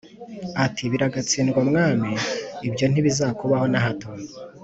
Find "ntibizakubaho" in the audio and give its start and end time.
2.87-3.65